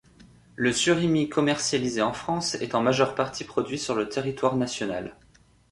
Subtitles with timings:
[0.55, 5.15] Le surimi commercialisé en France est en majeure partie produit sur le territoire national.